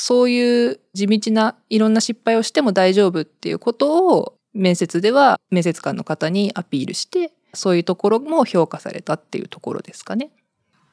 [0.00, 10.30] そういう地道ないろんな失敗をしても大丈夫っていうことを面接では面接官の方にアピールしてそういうところも評価されたっていうところですかね。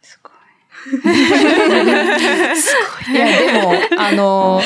[0.02, 0.34] すごい。
[2.58, 2.76] す
[3.08, 3.16] ごい。
[3.16, 4.62] いやでもあの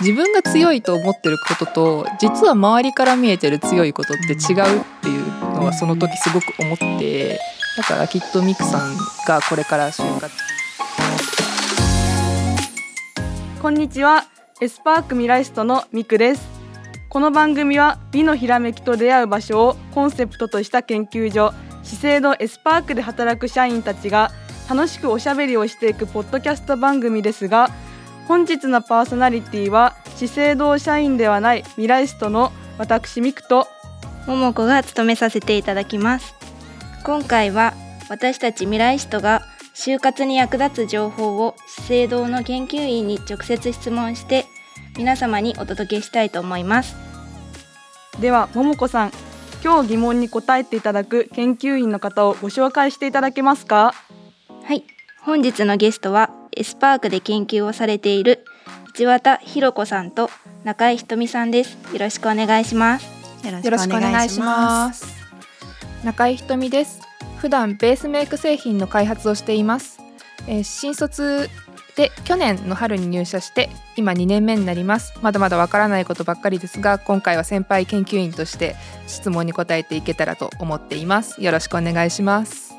[0.00, 7.40] 自分が強いと思ってることと実は周りから見えてる強いことって違うっていうのはその時すごく思って
[7.78, 8.96] だからきっとミクさん
[9.26, 10.30] がこれから就活
[13.62, 14.24] こんにちは。
[14.60, 16.48] エスパークミライストのミクです。
[17.08, 21.54] この番組は美のひらめきと出会う場所をコンセプトとした研究所
[21.84, 24.32] 資生堂エスパークで働く社員たちが
[24.68, 27.70] 楽しくおしゃべりをしていくポッドキャスト番組ですが
[28.26, 33.68] 本日のパーソナリティは資生堂社員ではないミライストの私ミクと
[34.26, 36.34] 桃子が務めさせていただきます。
[37.04, 37.74] 今回は
[38.08, 39.42] 私たちミライストが
[39.74, 44.46] 就活に役立つ情報を資生堂の研究員に直接質問して
[44.96, 46.94] 皆様にお届けしたいと思います。
[48.20, 49.12] では桃子さん
[49.64, 53.94] 今日疑問に答えていただく研究員の方をご紹介していただけますか？
[54.64, 54.84] はい。
[55.22, 58.44] 本日のゲストはエスパークで研究をされている
[58.94, 60.30] 市綿弘子さんと
[60.64, 61.78] 中井ひとみさんです。
[61.92, 63.06] よろしくお願いします。
[63.44, 65.06] よろしくお願いします。
[66.04, 67.00] 中井ひとみです
[67.42, 69.98] 普段ベースメイク製品の開発をしています、
[70.46, 71.50] えー、新卒
[71.96, 75.12] で去年の春に入社して今2年目になります。
[75.22, 78.76] まだまだわからないことばっかりですが今回は先輩研究員として
[79.08, 81.42] 質問に答えていけたらと思っています。
[81.42, 82.72] よろしくお願いします。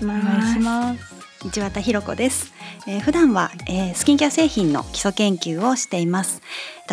[0.00, 1.14] お願いします。
[1.50, 2.53] 市綿ひろ子です、
[2.86, 6.42] えー、普段は、えー、スキンケア製品の基礎研究をしています。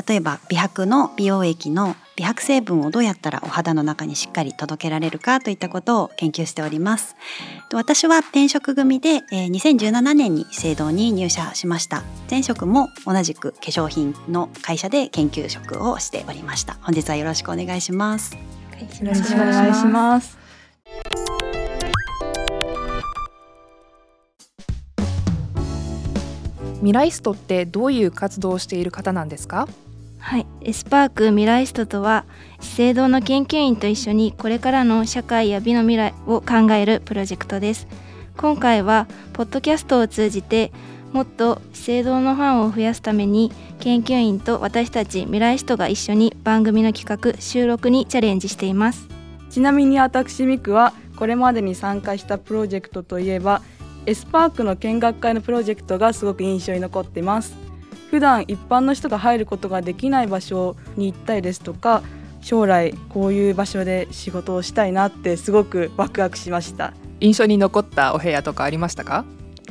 [0.07, 7.15] 例えば美白の美容液の美白成分をどうやったらお肌の中にしっかり届けられるかといったことを研究しております。
[7.73, 12.03] 私は転職組で、えー、2017年に制度に入社しました。
[12.29, 16.77] 前職も同じく化粧品の会社で研究職をしておりました。
[16.81, 18.37] 本日はよろしくお願いします。
[18.81, 20.37] よろしくお願いします
[26.81, 29.67] ミライストってどういう活動をしている方なんですか？
[30.19, 30.45] はい。
[30.61, 32.25] エスパークミライストとは
[32.59, 37.87] 資生堂の研究員と一緒にこれからの社会や美の未来を考えるプロジェクトです。
[38.37, 40.71] 今回はポッドキャストを通じて
[41.11, 49.07] もっと資生堂のファンを増やすために研究員と私たちミライストが一緒に番組の企画収録にチャレンジしています。
[49.49, 53.61] ちなみに私ミクはこれまでに参加したプロジェクトといえば
[54.05, 57.55] エスパークの見学会のプロジェクトがすごく印象に残っています。
[58.09, 62.03] 普段一般の人が入ることができない場所に行ったりですとか
[62.41, 66.93] 将来こういう場所で仕事をしたいなってすごくワクワクしました。
[67.19, 69.23] 印象に残ったお部屋とかありましたか？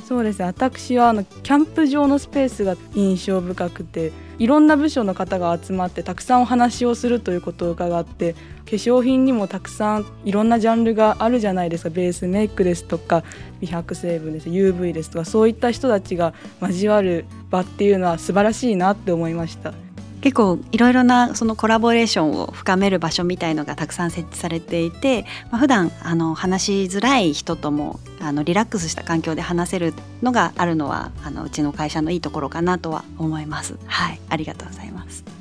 [0.06, 0.46] そうですね。
[0.46, 8.34] 私はあのキャンプ場のスペースが印象深くていろんな部署の方が集まってたくさんお話をするということを伺って
[8.70, 13.24] 化粧品にもたくさんいろんなジャンルがあるじゃないですかベースメイクですとか
[13.60, 19.74] 美白成分です UV ですとかそういった人たちが交わる場っていうのは素晴らしいなって思いました。
[20.20, 33.78] 結構いろいろなそのコラボレーションを深める場所みたいのがたくさん設置されていて、まあ、普段あの話しづらい人ともあのリラックスした環境で話せるのがあるのはあのうちの会社のいいところかなとは思います。
[33.86, 35.39] はい、ありがとうございます。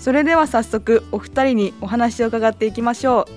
[0.00, 3.28] それでは早速お二人にお話を伺っていきましょ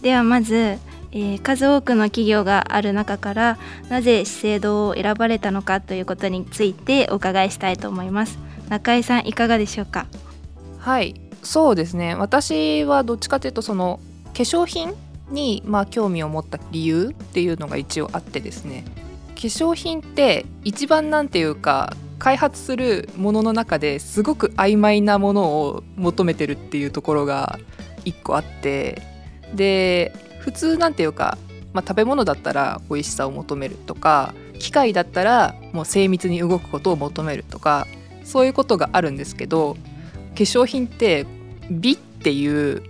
[0.00, 0.02] う。
[0.02, 3.58] ではまず、えー、数多くの企業がある中から
[3.88, 8.38] なぜ資生堂を選ばれたのかということについてお伺いしたいと思います。
[8.68, 10.06] 中井さんいかがでしょうか？
[10.78, 14.94] はいそうですね私はどっちかというとその化粧品
[15.30, 18.84] にまあ興味を持った理由っていうのが一応あってですね
[19.34, 27.58] 化粧品って一番なんていうか開発するものの中ですごく曖昧なものを求めてるっていうところが
[28.04, 29.02] 一個あって
[29.54, 31.38] で普通なんていうか、
[31.72, 37.86] まあ、食べ物だったら美味しさを求めるとか機械だったらもう精密に動くことを求めるとか
[38.24, 39.80] そういうことがあるんですけど化
[40.34, 41.26] 粧品って
[41.70, 42.82] 美っていう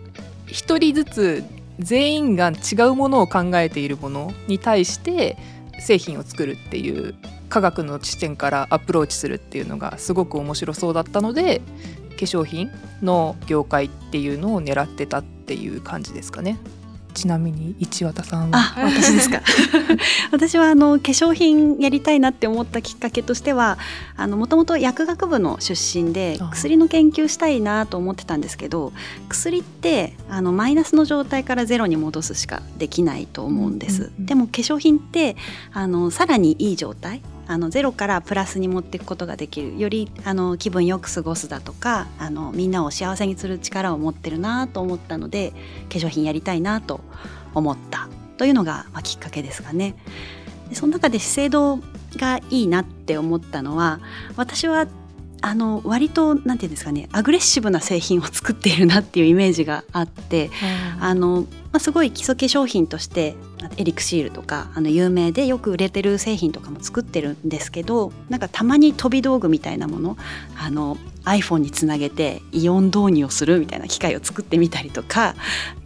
[0.46, 1.44] 一人ずつ
[1.78, 5.36] 全員が違うものを考えているものに対して
[5.78, 7.14] 製品を作るっていう
[7.48, 11.62] 科学の視点からアプローチするっていうのがすごく面白そうだったので
[12.10, 12.70] 化粧品
[13.02, 16.58] の業界っていうのを狙ってたっていう感じですかね。
[17.14, 18.58] ちなみに市綿さんは？
[18.76, 19.42] 私ですか？
[20.30, 23.76] 私はあの化粧品やりたいなって思ったきっかけとしては
[24.18, 28.92] もともと薬学部の出身で薬の研究したいなと思ってたんですけど
[29.28, 35.36] 薬ってあのマイナスの状態からゼロに戻すしかできないと思うんです、うんうんうん、でも化粧品って
[35.72, 45.52] あのさらにいい状態あのゼロからプラスに持っていくことができるよりあの気分よく過ごすだとかあのみんなを幸せにする力を持ってるなと思ったので
[45.90, 47.00] 化粧品やりたいなと
[47.54, 49.96] 思ったというのが、まあ、きっかけですかね。
[50.68, 51.78] でその中で資生堂
[52.16, 54.00] がいいなって思ったのは
[54.36, 54.86] 私は
[55.40, 60.50] あの割となんていうんですかねアグレッシブな製品を作っているなっていうイメージがあって、
[61.00, 63.34] あのまあ、すごい基礎化粧品として
[63.76, 70.16] エリクシールとかあの有名でよく売れてる製品とかも作ってるんですけどなんかたまに飛び道具みたいなもの
[70.56, 75.34] あの iPhone につなげてイオン導入をするみたいな機械を作ってみたりとか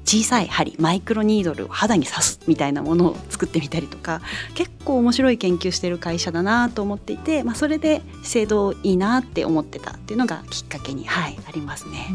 [0.04, 4.20] 小さい針マイクロニードルを肌に刺すみたいなものを作ってみたりとか
[4.54, 12.08] 結構面白い研究してる会社だなと思っていて、まあ、それで資生堂いいなって思ってたっていうのがきっかけに、はい、ありますね。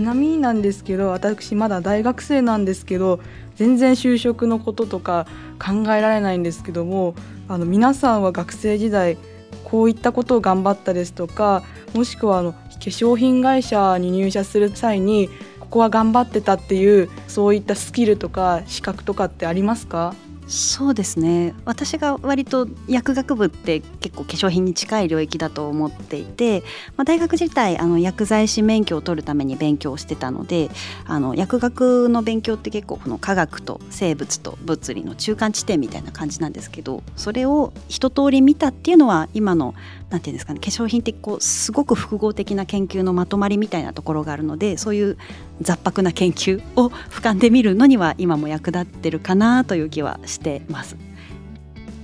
[0.00, 3.20] ちなみになんですけど私まだ大学生なんですけど
[3.56, 5.26] 全然就職のこととか
[5.62, 7.14] 考えられないんですけども
[7.48, 9.18] あの皆さんは学生時代
[9.62, 11.62] こういったことを頑張ったですとか
[11.92, 20.14] もしくはあの化粧品会社に入社する際にここは頑張ってたっていうそういったスキルとか資格とかってありますか？
[20.50, 21.54] そうですね。
[21.64, 26.64] 私が割と薬学部って結構化粧品に近い領域だと思っていて、
[26.96, 30.68] まあ、大学自体あの薬剤師免許を取るために勉強してたので
[31.06, 39.74] あの薬学の勉強って結構この科学と生物と物理の中間地点みたいな感じなんですけどそれを一通り見たっていうのは今の
[40.10, 45.16] なんていうんですかね化粧品ってこうすごく複合的な研究のまとまりみたいなところがあるのでそういう
[45.60, 50.96] 雑白な研究を俯瞰で見るのには今も役立ってるかなという気はしてます。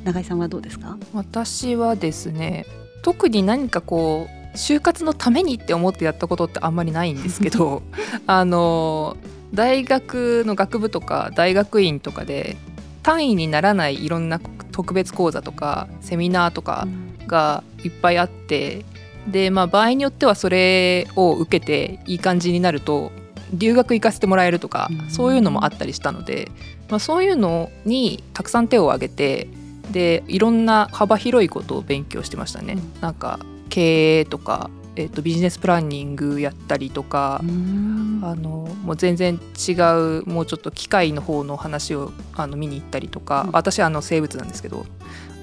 [0.04, 0.96] 永井さんはどうですか？
[1.12, 2.64] 私はですね
[3.02, 7.82] 特に何かこう就活のためにって思ってやったことってあんまりないんですけど
[8.26, 9.16] あの
[9.52, 12.56] 大学の学部とか大学院とかで
[13.02, 14.40] 単位にならないいろんな
[14.72, 16.86] 特別講座とかセミナーとか
[17.26, 18.84] がいっぱいあって
[19.30, 23.12] でまあ場合によってはそれを受けていい感じになると
[23.52, 26.50] 留学行かせてもらえるとか、そういうのもあったりしたので、
[26.88, 29.48] まあ、そういうのにたくさん手を挙げて
[29.90, 32.78] でいろんな幅広いことを勉強してましたね。
[33.00, 39.38] なんか経営とかえーと、ビジネスプランニングやったりとかあのもう全然
[39.68, 44.86] 違うもうちょっと機械の方の話をあの見に行ったりとか、うん、私はあの生物なんですけど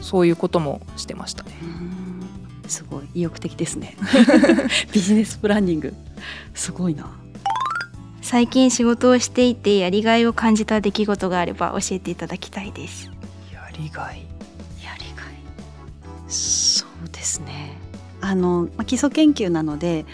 [0.01, 1.51] そういうこともしてましたね。
[2.67, 3.03] すごい。
[3.13, 3.95] 意欲的ですね。
[4.91, 5.93] ビジネスプランニング。
[6.53, 7.11] すごいな
[8.33, 13.11] 最近仕事をしていてやりがいを感じた出来事があれば教えていただきたいです。
[13.53, 14.25] やりがい？
[14.83, 15.35] やりがい。
[16.29, 17.77] そうですね。
[18.21, 20.07] あの、まあ、基礎研究なので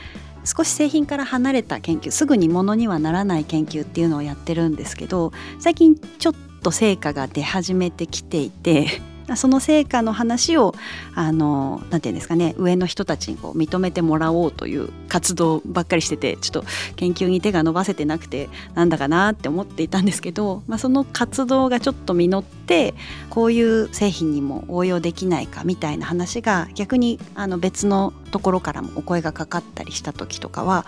[0.43, 5.31] 少し製品から離れた研究すぐにものにはならない研究っていうのをやってるんですけど
[5.61, 8.87] 最近ちょっと成果が出始めてきていて
[9.35, 10.73] その成果の話を
[11.15, 16.63] あのなんていうんですかね上の人たちにこう認めてもらおうという活動ばっかりしててちょっと
[16.95, 22.93] 研究に手が伸ばせてなくてなんだかなって思っていたんですけど、まあ、その活動がちょっと実って
[23.29, 30.85] こういう製品にも応用できないかみたいな話が逆にあの別のところからもお声がかかったりした時とかは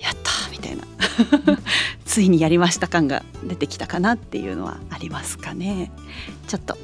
[0.00, 0.84] やったみたいな。
[2.04, 5.90] ついにやりました感が出てきたかなっていうのはありますかね。
[6.46, 6.76] ちょっと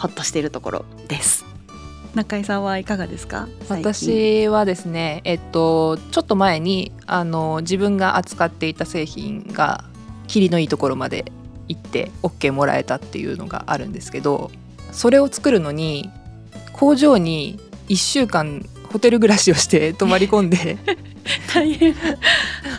[0.00, 1.44] ほっとしているところです。
[2.14, 3.46] 中井さんはいかがですか？
[3.68, 9.84] 私はですねえっとちょっと前にあの自分が扱っていた製品が
[10.26, 11.30] キリのいいところまで
[11.68, 14.50] 行って OK もらえたっていうのがあるんですけど
[14.90, 16.10] それを作るのに
[16.72, 20.78] 工場に1週間ホテル暮らしをして泊まり込んで
[21.52, 21.94] 大変。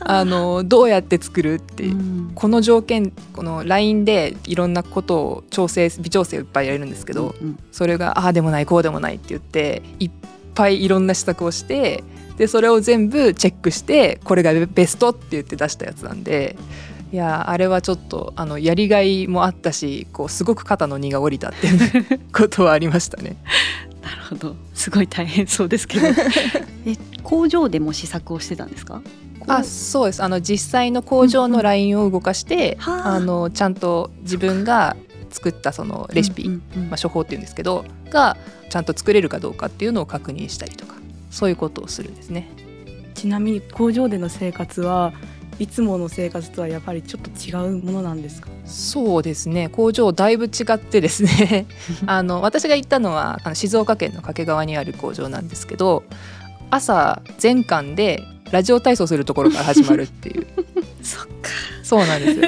[0.03, 10.12] あのどうやって作るって、うん、この条件この LINE でいろんなことを調整微調整をいっぱいやれるんですけど、うんうん、それがああでもないこうでもないって言っていっ
[10.53, 12.03] ぱいいろんな施策をして
[12.38, 16.58] でそれを全部チェックしてこれがベストって言って出したやつなんで
[17.13, 23.36] いやあれはちょっとあのやりがいもあったしこうすごく肩の荷が下りたっていう ことはありましたね。
[24.12, 24.56] なるほど。
[24.74, 26.08] すごい大変そうですけど。
[26.86, 29.01] え工場でも試作をしてたんですか？
[29.48, 30.22] あそうです。
[30.22, 33.20] あの実際の工場のラインを動かして、うんうん、あ。
[33.20, 34.96] のちゃんと自分が
[35.30, 38.36] 作ったそのレシピ、うんうんうん、まあ、処方っていうんですけどが
[38.70, 40.96] ちゃんと作れるかどうかっていうのを確認したりとか
[41.30, 42.50] そういうことをするんですね。
[43.13, 45.13] ちなみに工場での生活は
[45.62, 48.50] いつもの生活とはやっぱりちょっと違うものなんですか？
[48.65, 49.70] そうですね。
[49.70, 51.68] 工場だいぶ違ってですね。
[52.08, 56.03] あの私が行ったのはあの静岡県の掛川にある工場なんですけど
[56.72, 60.48] 朝全館でラジオ体操するところから始まるっていう。
[61.03, 61.32] そっか。
[61.84, 62.41] そうなんです。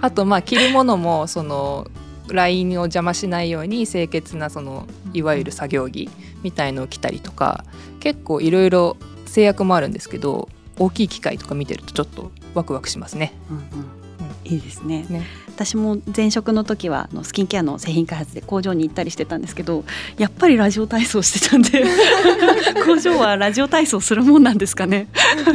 [0.00, 1.88] あとまあ着るものもその
[2.28, 6.08] ラインを邪魔しないように清潔なそのいわゆる作業着
[6.44, 7.64] みたいのを着たりとか
[7.98, 10.48] 結構いろいろ制約もあるんですけど
[10.78, 13.32] 大きい機械とか見てるとちょっとワクワクしますね。
[13.50, 13.60] うんう
[13.98, 14.01] ん
[14.44, 15.04] いいですね。
[15.08, 15.22] ね。
[15.48, 19.84] 私も前職の時はあのスキンケアの製品開発で工場に行ったりしてたんですけど
[20.16, 21.84] やっぱりラジオ体操してたんで
[22.86, 25.08] 工場はラジオ体操するもんなんですかね。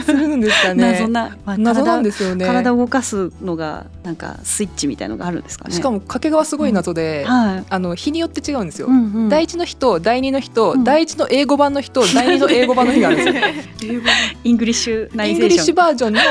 [0.06, 0.92] するんですかね。
[0.92, 2.46] 謎な、まあ謎なん体ですよね。
[2.46, 5.74] 体を動かすのがなんかスイッチみたいのがあるんですかね。
[5.74, 7.64] しかも掛けがすごい謎で、はい。
[7.70, 8.88] あの日によって違うんですよ。
[8.88, 9.30] うんうん。
[9.30, 10.84] 第一の日と第二の日と、うん。
[10.84, 13.32] 第一の英語版の日と第二の英語版の日があるんで
[13.80, 14.02] すよ。
[14.44, 16.22] English な Englishization version の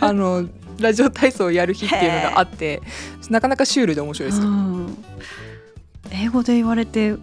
[0.00, 0.44] あの
[0.80, 2.82] ラジオ体操をやる日っていうのがあって
[3.30, 4.48] なかなかシュールで面白いですよ。
[4.48, 5.04] うん。
[6.10, 7.14] 英語で言われて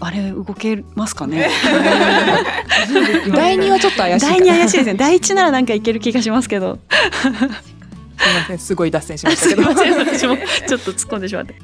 [0.00, 1.48] あれ動けますかね？
[3.34, 4.26] 第二はちょっと怪しい。
[4.26, 4.94] 第二怪しいですね。
[4.94, 6.78] 第一ならなんかいける気がしますけど。
[7.22, 8.58] すみません。
[8.58, 9.62] すごい脱線しましたけど。
[9.98, 11.54] 私もちょっと突っ込んでしまって。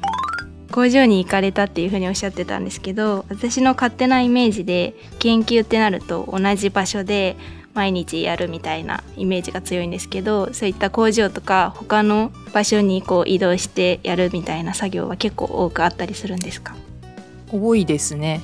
[0.71, 7.37] 工場に行かれたっていうふうにおっしゃってたんですけど私の勝手なイメージで研究ってなると同じ場所で
[7.79, 16.75] 毎日やるみたいなイメージが強いんですけどそういった工場とか他の場所にこう移動してやるみたいな作業は結構多くあったりするんですか？
[17.53, 18.41] 多いですね。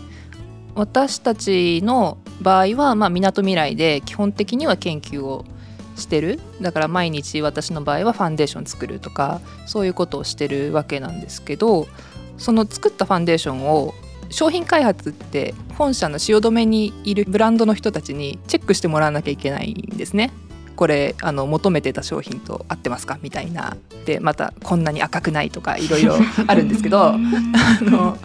[0.74, 5.44] 私たちの場合はまあ港未来で基本的には研究を
[5.98, 11.88] してるだから毎日私の場合はファンデーション作るとかそういうことをしてるわけなんですけど
[12.38, 13.94] その作ったファンデーションを
[14.36, 20.32] 商品開発って本社の汐留にいるブランドの人たちにチェックしてもらわなきゃいけないんですね。
[20.75, 23.18] これあの求めてた商品と合ってますか？
[23.22, 27.18] みたいなでまたこんなに赤くないとかいろいろ あるんですけどあ
[27.82, 28.18] の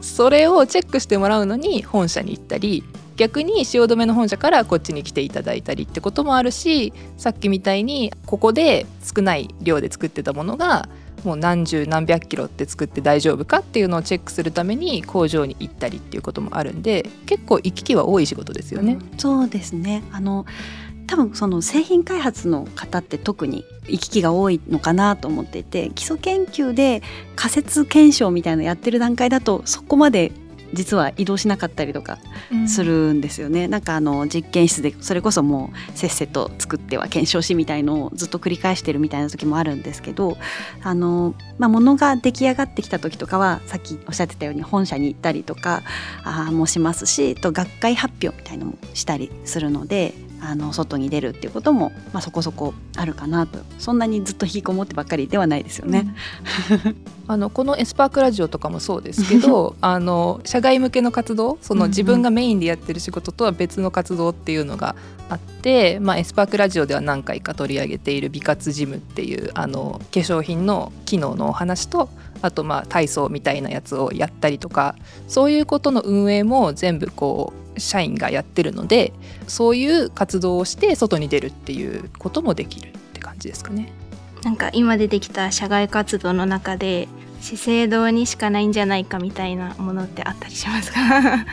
[0.00, 2.82] それをチェックしてもらうのに本社に行ったり
[3.22, 10.88] 逆に汐留の本社からこっちに来ていただいたりってこともあるしさっきみたいにここで少ない量で作ってたものが
[11.22, 18.98] もう何十何百キロって作って大丈夫かっていうのをチェックするために工場に行ったりっていうこともあるんで結構行き来は多い仕事ですよね。
[19.18, 20.44] そうですねあの
[21.06, 27.02] 多分その製品開発の方って特に行き来が多いのかなと思っていて基礎研究で
[27.36, 30.32] 仮説検証みたいなのやってる段階だとそこまで
[30.72, 32.18] 実は移動しなかったりとか
[32.66, 40.36] するんですよね、なんかあの実験室でそれこそもうせっせと作っては検証しみたいのをずっと繰り返してるみたいな時もあるんですけど
[40.82, 45.82] あの、まあ、物が出来上がってきた時とかはさっきおっしゃってたように本社に行ったりとか
[46.24, 53.60] あーもしますしと学会発表みたいのもしたりするのであの外に出るっていうことも、まあ、そこそこあるかなと。
[53.78, 56.14] そんなにずっと引きこもってばっかりではないですよね。
[57.28, 64.96] あのこのエスパークラジオとかもそうですけど あの社外向けの活動その自分がメインでやってる仕事とは別の活動っていうのが
[65.28, 72.08] あって、まあ、エスパークラジオでは何回か取り上げている美活ジムっていうあの化粧品の機能のお話と
[72.42, 74.96] あとまあ体操みたいなやつをやったりとか
[75.28, 79.12] そういうことの運営も全部こう社員がやってるので
[79.46, 83.92] そういう活動をして外に出るっていうこともできるって感じですかね。
[84.42, 87.08] なんか今出てきた社外活動の中で
[87.40, 91.00] 資生堂にしかないんじゃないかみたいなものってあったりしますか？
[91.00, 91.44] 化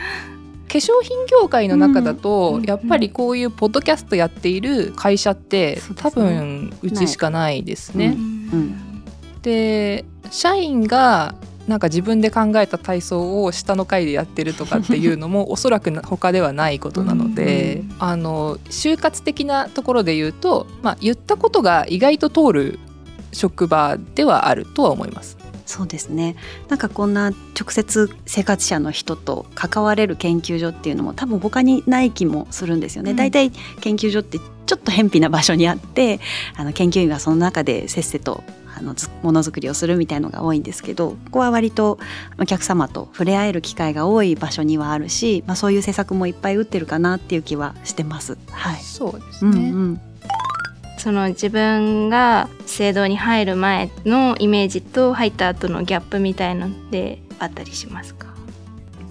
[0.74, 8.16] 粧品業界の中だと、うんやっぱりこういうポッドキャストやっている会社って、多分うちしかないですね。
[8.16, 9.02] うん。
[9.42, 11.34] で社員が
[11.70, 22.78] なんか自分で考えた体操を下の階でやってるとかっていうのもおそらくな他ではないことなので、あの就活的なところで言うと、まあ、言ったことが意外と通る
[23.32, 25.39] 職場ではあるとは思います。
[25.70, 26.34] そうですね。
[26.68, 33.12] なんかこんな直接生活者の人と関われる研究所っていうのも多分他にない気もするんですよね。
[33.12, 33.16] うん。
[33.16, 36.18] だいたい研究所ってちょっと偏僻な場所にあって
[36.56, 38.42] あの研究員がその中でせっせと
[38.76, 42.00] あのずものづくりをするみたいのが多いんですけどここは割と
[42.40, 48.38] お客様と触れ合える機会が多い場所にはあるし、まあ、そういう施策もいっぱい打ってるかなっていう気はしてます。
[48.50, 50.00] はい、そうですうんね、うん
[51.00, 58.29] その自分が聖堂に入る前のイメージと入った後のギャップみたいのってあったりしますか？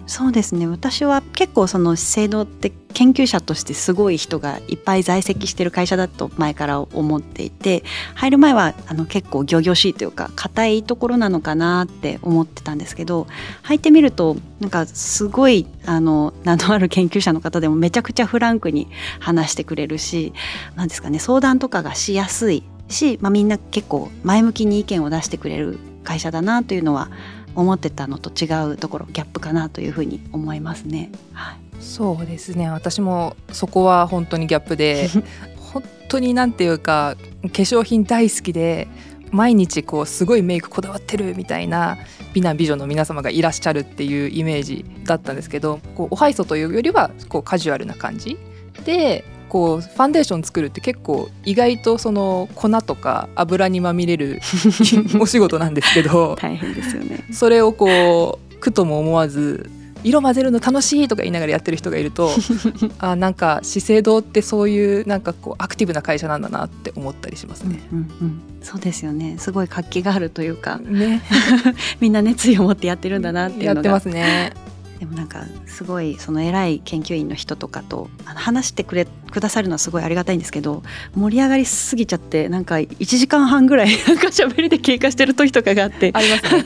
[0.10, 0.66] そうですね。
[0.66, 7.84] 私は結構その資生堂って研究者としてすごい人がいっぱい在籍してる会社だと前から思っていて
[8.16, 13.28] 入る前はあの結構仰々しいというか硬いところなのかなって思ってたんですけど
[13.62, 18.88] 入ってみるとなんかすごいあの名のある研究者の方でもめちゃくちゃフランクに
[19.20, 20.34] 話してくれるし
[20.76, 27.12] なんですかね相談とかがしやすいし、まあ、みんな結構前向きに意見を出してくれる会社だなというのは
[27.60, 31.12] 思ってたのと違うところギャップかなというふうに思いますね。
[31.34, 35.10] はい、そうですね私もそこは本当にギャップで
[35.58, 38.88] 本当になんていうか化粧品大好きで
[39.32, 41.98] 毎日こうすごいメイクこだわってるみたいな
[42.34, 48.38] 美男美女の皆様がいらっしゃるっていうイメージだったんですけどこうおはいそというよりはこうカジュアルな感じ
[48.86, 54.40] でこうファンデーション作るって結構意外とその粉とか油にまみれる
[55.20, 57.26] お仕事なんですけど大変ですよね。
[57.32, 59.70] それをこう苦とも思わず
[60.04, 62.30] 色混ぜるの楽しいとか言いながらやってる人がいると
[63.00, 67.82] あなんか資生堂ってそういうなんかこうアクティブな会社なんだなって思ったりしますね。
[67.92, 69.36] うんうん、そうですよね。
[69.40, 70.78] すごい活気があるというか。
[70.78, 71.22] ね。
[72.00, 73.76] みんな熱意を持ってやってるんだなっていうのが。
[73.76, 74.54] やってますね。
[75.00, 80.84] でもなんかすごいその偉い研究員の人とかと話してくれくださるのはすごいありがたいんですけど
[81.16, 86.66] 盛り上がりすぎちゃってなんか1時間半ぐらい なんか喋りで経過してる時とかがあってありますね。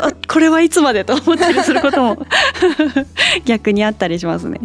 [0.00, 2.26] あ これはいつまでと思ったりすることも
[3.46, 4.60] 逆にあったりしますね。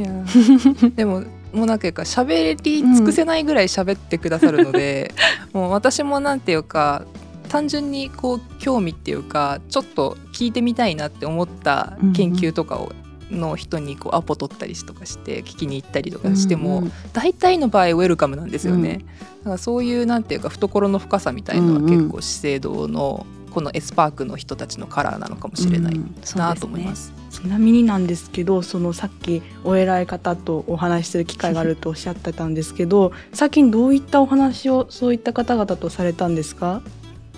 [0.95, 1.23] でも
[1.53, 5.13] もうなんかいうか喋り尽くせないぐらい喋ってくださるので、
[5.53, 7.03] もう私もなんていうか
[7.49, 12.91] 単純にこう興味っていうかちょっと聞いてみたいなって思った研究とかを、
[13.29, 16.91] の人にこうアポ取ったりとかして聞きに行ったりとかしても、うんうん。
[17.13, 19.05] 大体の場合ウェルカムなんですよね。
[19.39, 21.97] だからそういうなんていうか懐の深さみたいのはうんうん。
[21.97, 25.99] 結構資生堂のこのエスパークの人たちのカラーなのかもしれない
[26.35, 27.11] なと思います。
[27.31, 36.81] ちなみになんですけどそのさっきお偉い方とお話しする機会があるとおっしゃってたんですけど最近どういったお話をそういった方々とされたんですか？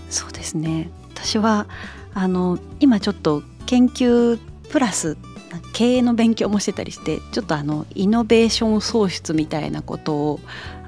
[0.09, 0.89] そうですね。
[1.13, 1.67] 私は
[2.13, 4.39] あの今ちょっと研究
[4.69, 5.17] プラス
[5.73, 10.39] 経営の勉強もしてたりしてちょっとあのイノベーション創出みたいなことを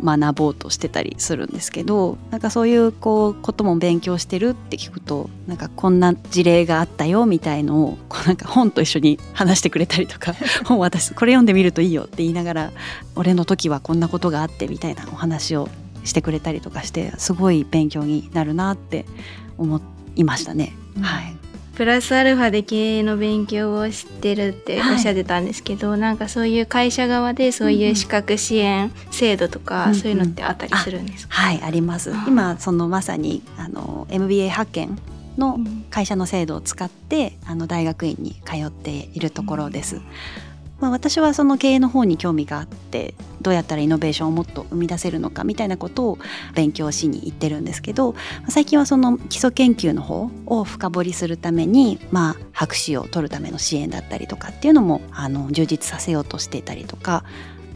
[0.04, 10.34] 学ぼうとしてたりするんですけどなんかそういうこうことも勉強してるって聞くとなんかこんな事例があったよみたいのをこうなんか本と一緒に話してくれたりとか
[10.66, 12.72] 本私これ読んでみるといいよって言いながら
[13.16, 15.70] 俺の時はこんなことがあってみたいなお話を
[16.04, 19.06] してくれたりとかしてすごい勉強になるなって
[19.58, 19.82] 思
[20.16, 20.74] いましたね。
[20.98, 21.04] うん。
[21.04, 21.36] はい、
[21.76, 29.96] プラスアルファで経営の勉強をしてるっておっしゃってたんですけど、なんかそういう会社側でそういう資格支援制度とか、うんうん。
[29.96, 32.12] そういうのってあったりするんですか、はい、あります。
[32.28, 35.00] 今そのまさにあの MBA 派遣
[35.38, 35.60] の
[35.90, 40.02] 会社の制度を使ってあの大学院に通っているところです。
[40.82, 46.18] まあ、私はその経営の方に興味があってどうやったらイノベーションをもっと生み出せるのかみたいなことを
[46.56, 48.16] 勉強しに行ってるんですけど
[48.50, 57.24] 最近はその基礎研究の方を深掘りするために、まあ、博士を取るための支援だったりとかっていうのもあの充実させようとしてたりとか。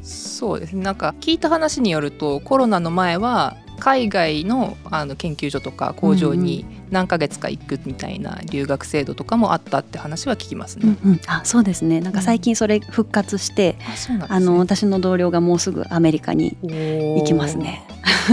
[0.01, 0.83] そうですね。
[0.83, 10.97] なんか聞いた話によるとコロナの前は海外のあの研究所とか工場に何ヶ月か行くみたいな留学制度とかもあったって話は聞きますね。
[11.03, 13.77] うんうんあそうですねなんか最近それ復活して、
[14.09, 17.83] うなんねあの私の同僚がもうすぐアメリカに行行きますね。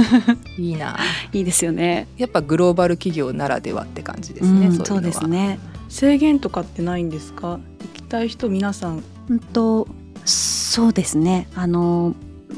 [0.58, 0.96] いいな。
[1.32, 2.06] いいですよね。
[2.16, 4.66] やっぱグローバル企業ならではって感じですね。
[4.66, 5.26] うんそういうそうです。
[5.26, 5.58] ね。
[5.88, 7.58] 制限とかってないんですか？
[7.80, 9.88] 行きたい人皆さんうんと
[10.24, 11.48] そうですね。
[11.54, 12.14] あの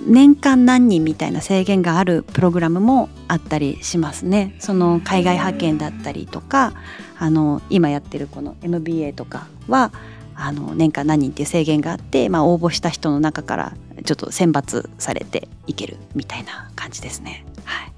[0.07, 4.55] 年間何人みたいな制限があるプログラムもあったりしますね。
[4.59, 6.75] その海外派遣だったりとか、
[7.19, 9.93] あの今やってるこの MBA とかは
[10.35, 13.73] あの年間何人っていう制限があって、まあ応募した人の中から
[14.05, 17.45] ちょっと選抜されていけるみたいな感じですね。
[17.65, 17.93] はい。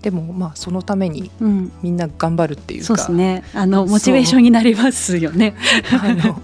[0.00, 1.72] でもまあそのためにうん。
[1.82, 2.86] みんな頑張るっていうか。
[2.86, 3.44] そうですね。
[3.54, 5.54] あのモチベーションになりますよね。
[6.02, 6.40] あの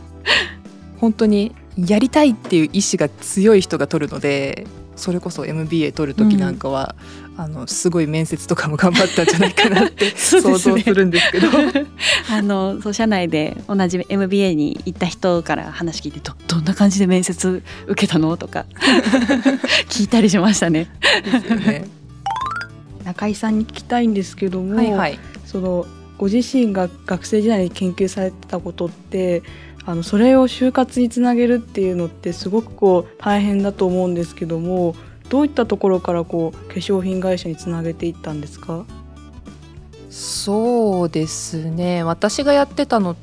[0.99, 1.55] 本当に
[1.87, 6.97] やりたいっていう意志が強い人が取るのでそれこそ MBA 取る時なんかは、
[7.37, 11.47] あのすごい面接とかも頑張ったんじゃないかなって ね想像するんですけど
[12.33, 18.67] あのそう社内で同じ MBA に行った人から話聞いてどどんな感じで面接受けたのとか
[19.89, 20.91] 聞いたりしましたね。
[21.65, 21.87] ね。
[23.05, 25.19] 中井さんに聞きたいんですけども、はいはい。
[25.47, 25.87] その
[26.19, 29.45] ご自身が学生時代に研究されてたことって
[29.89, 34.95] あのそれを就活につなげるっていうのってすごくこう大変だと思うんですけども
[35.31, 38.85] どういったところからこう化粧品会社につなげていったんですか？
[40.11, 43.17] そうですね私がやってたのっ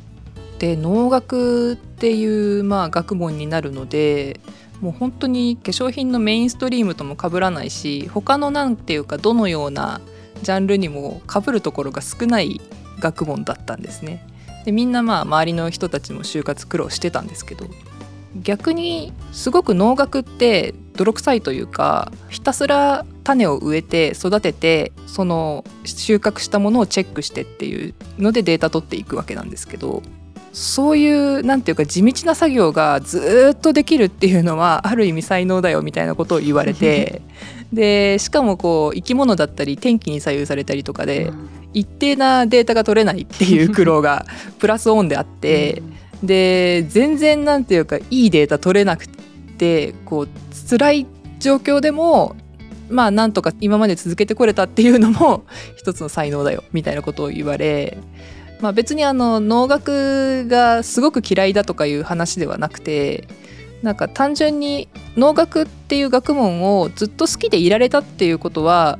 [0.58, 4.40] て農学っていう、まあ、学問になるので
[4.82, 10.02] もう本当に化粧品のメインストリームとも被らないし他のなんていうかどのような
[10.42, 12.60] ジャンルにも被るところが少ない
[12.98, 14.26] 学問だったんですね。
[14.66, 17.68] でみんなまあ周りの人たちも就活苦労してたんですけど
[18.36, 30.04] 逆にすごく農学って泥臭いというかひたすら種を植えて育ててその収穫したものをチェックしてっていうのでデータ取っていくわけなんですけど
[30.52, 37.22] そういうなんていうか地道な作業がずーっとできるっていうのはある意味才能だよみたいなことを言われて
[37.74, 41.34] でしかもこう生き物だったり天気に左右されたりとかで、
[41.76, 44.26] 一定なデータが取れないっていう苦労が
[44.58, 45.84] プラスオンであって、
[46.24, 49.08] で全然なんていうかいいデータ取れなく
[49.58, 50.28] てこう
[50.70, 51.08] 辛い
[51.40, 52.36] 状況でも
[52.90, 55.44] まあなんとか今まで続けてこれたっていうのも
[55.76, 57.98] 一つの才能だよみたいなことを言われ、
[58.62, 63.28] まあ、別にあの農学がすごく嫌いだとかいう話ではなくて
[63.84, 68.98] なんか単純に農学っていう学問をずっと好きでいられたっていうことは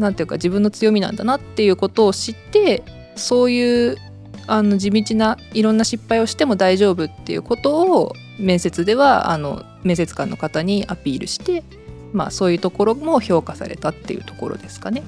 [0.00, 2.82] なんていうか自分の強みなんだなっていうことを知って
[3.16, 3.98] そういう
[4.46, 11.62] あの地道ないろんな失敗をしても大丈夫っていうことを面接ではあの面接官の方にアピールして、
[12.12, 15.02] まあ、そういうところも評価されたっていうところですかね。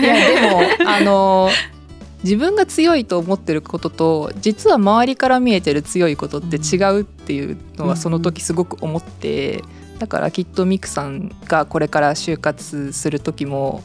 [0.00, 1.50] いやでもあの
[2.24, 9.62] 自分が強いと思ってることと実は周りから見えてる強いことって違うっていうのはその時すごく思って
[10.00, 13.84] だからきっとミクさんがこれから就活する時も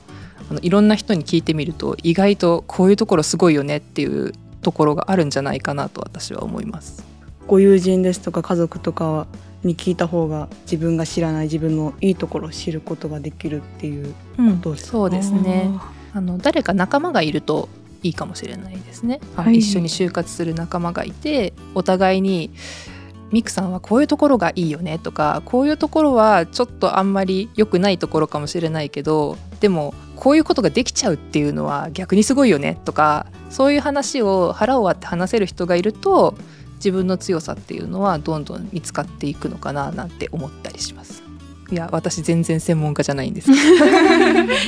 [0.50, 7.04] あのいろんな人に聞いてみると意外とこういうところすごいよねっていうところがあるんじゃないかなと私は思います。
[7.48, 9.28] ご友人ですとか家族とか
[9.64, 14.92] に聞いた方が自分が知らない自分のいいところを知ることができるっていううんことですか？
[14.92, 15.70] そうですね。
[16.14, 17.68] あの誰か仲間がいると
[18.04, 19.58] いいかもしれないですね、はい。
[19.58, 22.52] 一緒に就活する仲間がいてお互いに
[23.36, 36.36] 「ミクさんはこういうところがいいよね」とか「こういうところはちょっとあんまり良くないところかもしれないけどでもこういうことができちゃうっていうのは逆にすごいよね」とかそういう話を腹を割って話せる人がいると
[36.76, 41.25] 自分の強さっていうのはどんどん見つかっていくのかななんて思ったりします。
[41.72, 43.52] いや私全然専門家じゃないんです。
[43.52, 43.56] い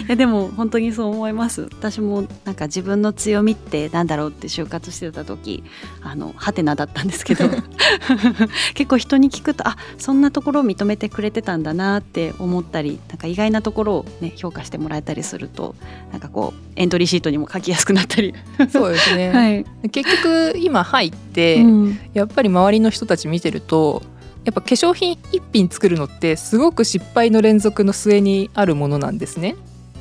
[0.07, 1.61] やでも本当にそう思います。
[1.61, 5.63] 私もなんか自分の強みってなんだろうって就活してた時
[6.01, 7.49] あのハテナだったんですけど。
[8.73, 15.75] 結構人に聞くとあそんなところを認めてくれてたんだなって思ったりなんか意外なところをね評価してもらえたりすると
[16.11, 18.33] なんかこうエントリーシートにも書きやすくなったり、
[18.71, 19.89] そうですね、 はい。
[19.89, 21.99] 結局今入って、うん。
[22.13, 24.03] やっぱり周りの人たち見てると
[24.47, 29.57] やっぱ化粧品一品作るのってすごく失敗の連続の末にあるものなんですね。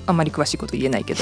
[0.06, 1.20] あんまり詳しいこと言えないけど。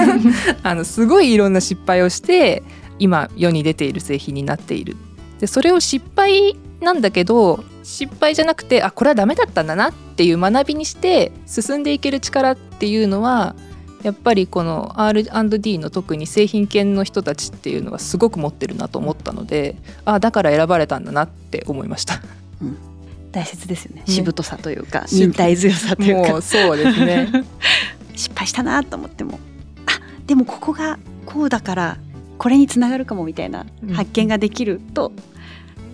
[0.64, 2.62] あのすごいいろんな失敗をして
[2.98, 4.96] 今世に出ている製品になっている。
[5.40, 13.54] でそれを失敗なんだけど失敗じゃなくてあこれはダメだったんだなっていう学びにして進んでいける力っていうのは
[14.02, 22.22] やっぱりこの R&D の特に製品系の人たちっていうのはすごく持ってるなと思ったのであだから選ばれたんだなって思いました
[23.32, 24.02] 大切ですよね。
[24.06, 26.32] ねしぶとさというか忍耐強さというか。
[26.32, 27.28] もうそうですね。
[28.14, 29.40] 失敗したなと思っても
[29.86, 31.98] あでもここがこうだから
[32.38, 33.94] これにつながるかもみたいなうん。
[33.94, 35.12] 発見ができると、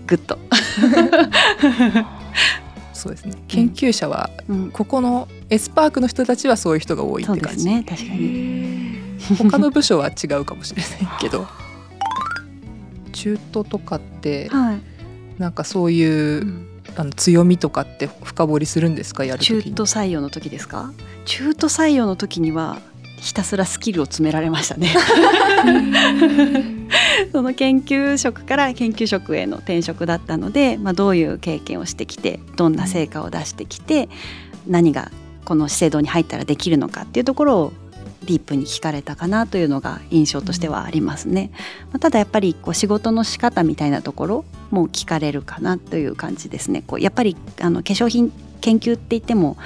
[0.06, 0.38] グッと、
[2.92, 3.34] そうですね。
[3.48, 9.00] 研究者はうん、ここのエスパークの人たちはそういう人が多いって感じ、ですね確かに。
[9.50, 11.46] 他の部署は違うかもしれないけど。
[13.12, 14.80] 中途とかってはい、
[15.40, 16.46] なんかそういう
[16.96, 19.24] あの強みとかって深掘りするんですか？
[19.24, 19.74] やる中時に。
[19.74, 20.92] 途採用の時ですか？
[21.24, 22.78] 中途採用の時には
[23.16, 24.94] ひたすらスキルを詰められましたね。
[27.32, 34.10] その研究職から研究職への転職だったので、まあ、どういう経験をしてきてどんな成果を出してきて
[34.66, 35.10] 何が
[35.46, 37.72] この資生堂に入ったらできるのかっていうところを
[38.24, 41.50] ディープに聞かれたかなというのが印象としてはありますね。
[41.86, 46.82] まあ、ただやっぱりこう仕事の仕方みたいなところも聞かれるかなという感じですね。
[46.86, 49.56] こうやっぱりあの化粧品研究って言っても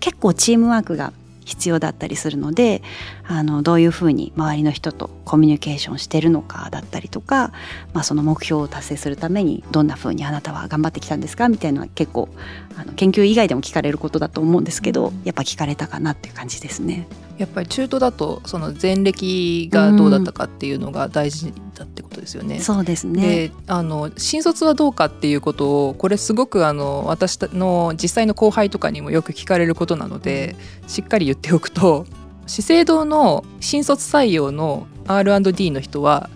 [0.00, 1.12] 結構チームワークが
[1.44, 2.82] 必要だったりするので
[3.26, 7.52] あのどういうふうに周りの人とコミュニケーションしてるのかだったりとか、
[7.92, 12.28] まあ、その目標を達成するためにどんなふうにあなたは頑張ってきたんですかみたいなのは結構
[12.76, 17.06] あの研究以外でも聞かれることだと思うんですけどやっぱ聞かれたかなっていう感じですね。
[17.38, 22.60] やっぱり中途だとその前歴がどうだったかっていうのが大事だってことですよね。
[22.60, 30.54] そうですねであの新卒はどうかっていうことをこれすごくあの私の実際の後輩とかにもよく聞かれることなので
[30.86, 32.06] しっかり言っておくと
[32.46, 36.30] 資生堂の新卒採用の R&D の人は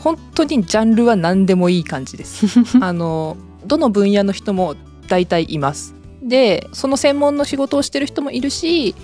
[0.00, 2.46] 本当にジャンルは何でもいい感じです。
[2.80, 4.76] あのどの分野の人も
[5.08, 5.94] 大体います。
[6.22, 8.94] でその専門の仕事をしてる人もいるし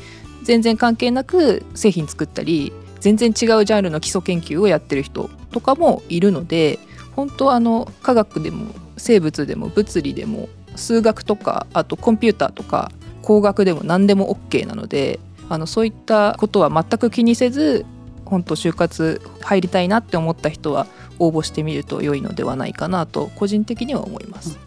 [0.43, 6.79] 全然関係なく製品作ったり全然違うジャンルの基礎研究をやってる人とかもいるので
[7.17, 12.91] 本当あの科学でも生物でも物理でも数学とかあとコンピューターとか
[13.23, 17.85] 工学でも何でも OK なのであのそういったことは全く気にせず
[18.25, 20.87] 本当就活入りたいなって思った人は
[21.19, 24.59] 応募してみると良いのではないかなと個人的には思います。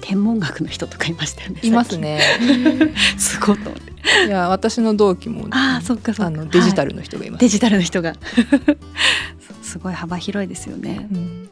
[0.00, 1.60] 天文学の人とかいましたよね。
[1.64, 2.20] いますね。
[3.18, 3.90] すごいと思って。
[4.26, 8.14] いや私の同期もああそっかそっかあのデジタル、ルの人がいます、デジタルの人が
[9.62, 11.50] すごい幅広いですよねうん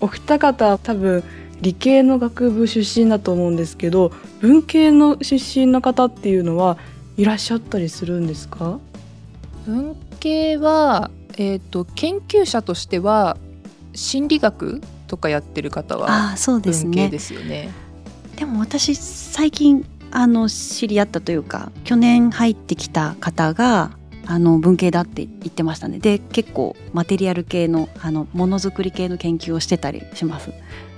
[0.00, 1.22] お二方多分
[1.60, 6.78] 理系の学部出身だと思うんですけど文系の出身の方っていうのは
[7.18, 8.78] いらっしゃったりするんですか？
[9.66, 13.36] 文系は、えー、と研究者としては
[13.92, 16.90] 心理学とかやってる方はああそうですね。
[16.90, 17.70] 文系ですよね。
[18.36, 23.90] でも私最近あの知り合ったというか去年入ってきた方が
[24.26, 25.98] あの文系だって言ってましたね。
[25.98, 30.50] で結構マテリアル系のあのものづくり系の研究をしてたりします。
[30.50, 30.54] で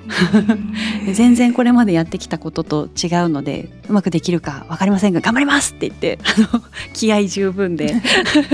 [1.12, 6.62] 全然これまでやってきたことと違うのでうまくできるか分かりませんが頑張りますって言ってあの
[6.94, 7.94] 気合十分で。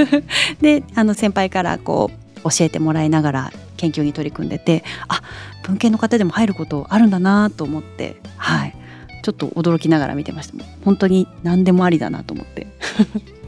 [0.60, 2.10] であの先輩からこ
[2.44, 5.20] う教えてもらいながら研究に取り組んでてあ
[5.64, 8.74] 文系の方でも入ることあるんだなと思ってはい。
[9.22, 10.64] ちょっと驚きながら見てました。
[10.84, 12.68] 本当に何でもありだなと思って。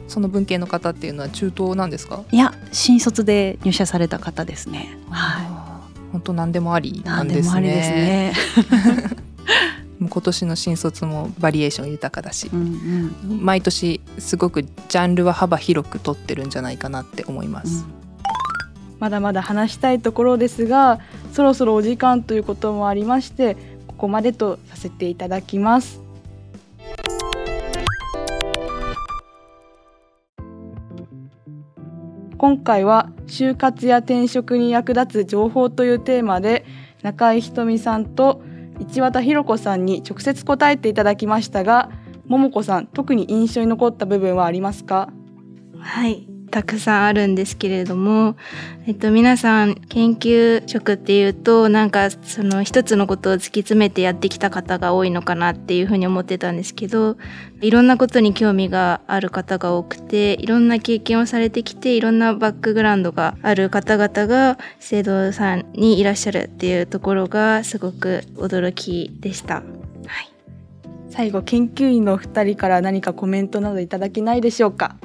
[0.09, 2.21] その文系の方っていうのは中東なんですか？
[2.31, 4.89] いや新卒で入社された方ですね。
[5.09, 5.68] はい
[6.11, 8.33] 本当何でもありなんですね。
[9.99, 12.49] もう今年の新卒もバリエーション豊かだし。
[12.53, 13.45] う、んうん。
[13.45, 17.85] 毎年すごくジャンルは幅広く取ってるんじゃないかなって思います。
[18.99, 20.99] まだまだ話したいところですが
[21.31, 23.55] そろそろお時間ということもありまして
[23.87, 26.01] ここまでとさせていただきます
[32.39, 36.65] 今回は就活や転職に役立つ情報というテーマで
[37.03, 38.41] 中井ひとみさんと
[38.79, 41.91] 一綿ひろ子さんに直接答えていただきましたが
[42.27, 45.11] 桃子さん特に印象に残った部分はありますか？
[45.79, 46.28] はい。
[46.49, 48.35] たくさんあるんですけれども、
[48.87, 57.17] えっと、皆さん研究職っていうとなんかその一つのことを突き詰めてやってきた方が多いのかなっていうふうに思ってたんですけど
[57.61, 69.55] いろんなことに興味がある方が多くていろんな経験をされてきていろんなバックグラウンドがある方々が資生堂さんにいらっしゃるっていうところがすごく驚きでした。
[69.55, 69.63] はい。
[71.09, 74.95] 最後研究員のお二人から何かコメントなどいただけないでしょうか？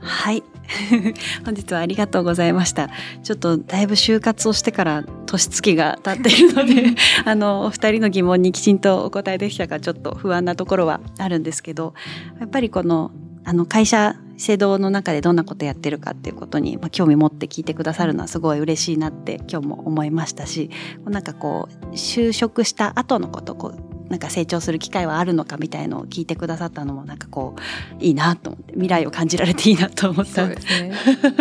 [0.00, 0.42] はい
[1.44, 2.90] 本日はありがとうございました。
[3.22, 11.94] ちょっとだいぶ就活をしてから年月が経っているので あのお二人の疑問にきちんとお答えできたかちょっと不安なところはあるんですけど
[12.40, 13.10] やっぱりこの
[13.44, 20.70] あの会社資生堂の中でどんなことやってるかっていうことに、まあ、興味持って聞いてくださるのはすごい嬉しいなって今日も思いましたし
[21.04, 30.32] なんかこう就職した後のことこうなんか成長する機会はあるのかみたいのを聞いてくださったのもなんかこういいなと思って未来を感じられていいなと思った。
[30.32, 30.92] そうですね。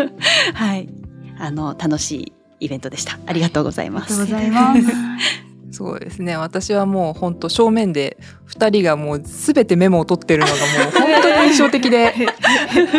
[0.54, 0.90] はい。
[1.38, 3.20] あの楽しいイベントでした。
[3.26, 4.22] ありがとうございます。
[4.22, 5.46] ありがとうございます。
[5.72, 6.38] そうですね。
[6.38, 12.14] 私はもう本当正面で2人がもう全てメモを取ってるのがもう本当に印象的で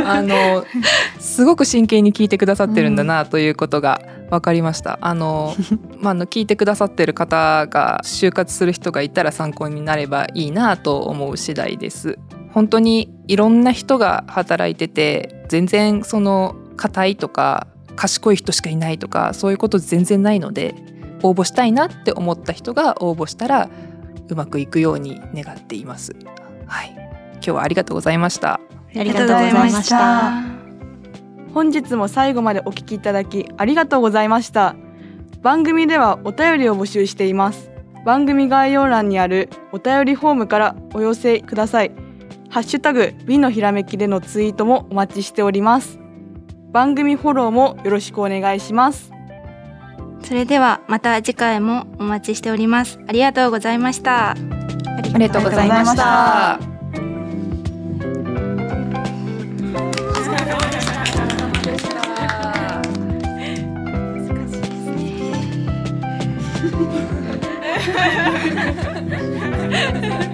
[0.05, 0.65] あの
[1.19, 4.99] すごく真剣に聞いてくださってるんだなということが分かりました。
[5.01, 5.55] あの
[6.01, 12.19] まあ、あの聞いてくださってる方が就活する人がいたら参考になればいいなと思う次第です。
[12.53, 20.75] 本当にいろんな人が働いてて全然その硬いとか賢い人しかいないとかそういうこと全然ないので
[21.23, 23.69] 応募したいなって思った人が応募したら
[24.29, 26.15] うまくいくように願っています。
[26.67, 26.93] はい、
[27.35, 28.61] 今日はありがとうございました。
[29.01, 30.56] ありがとうございました
[31.57, 34.77] 本日も最後までお聞きいただきありがとうございました。
[35.41, 37.71] 番組ではお便りを募集しています。
[38.05, 41.93] 番組概要欄にあるお便りフォームからお寄せください。
[42.51, 45.99] ハッシュタグ美のひらめきでのツイートもお待ちしております。
[46.73, 49.11] 番組フォローもよろしくお願いします。
[50.25, 53.01] それではまた次回もお待ちしております。
[53.09, 54.33] ありがとうございました。
[54.33, 56.76] ありがとうございました。
[67.87, 69.05] Thank
[70.21, 70.26] you.